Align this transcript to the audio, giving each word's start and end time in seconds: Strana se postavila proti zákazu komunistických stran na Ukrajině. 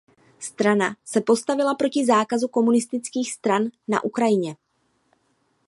Strana 0.39 0.95
se 1.05 1.21
postavila 1.21 1.75
proti 1.75 2.05
zákazu 2.05 2.47
komunistických 2.47 3.33
stran 3.33 3.69
na 3.87 4.03
Ukrajině. 4.03 4.55